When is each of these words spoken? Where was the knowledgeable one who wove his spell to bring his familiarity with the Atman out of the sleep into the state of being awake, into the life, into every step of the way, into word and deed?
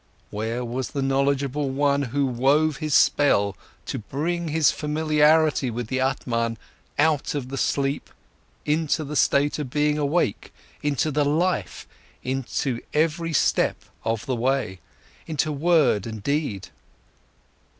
Where 0.31 0.65
was 0.65 0.89
the 0.89 1.03
knowledgeable 1.03 1.69
one 1.69 2.01
who 2.01 2.25
wove 2.25 2.77
his 2.77 2.95
spell 2.95 3.55
to 3.85 3.99
bring 3.99 4.47
his 4.47 4.71
familiarity 4.71 5.69
with 5.69 5.89
the 5.89 5.99
Atman 5.99 6.57
out 6.97 7.35
of 7.35 7.49
the 7.49 7.57
sleep 7.57 8.09
into 8.65 9.03
the 9.03 9.15
state 9.15 9.59
of 9.59 9.69
being 9.69 9.99
awake, 9.99 10.51
into 10.81 11.11
the 11.11 11.23
life, 11.23 11.85
into 12.23 12.79
every 12.95 13.33
step 13.33 13.77
of 14.03 14.25
the 14.25 14.35
way, 14.35 14.79
into 15.27 15.51
word 15.51 16.07
and 16.07 16.23
deed? 16.23 16.69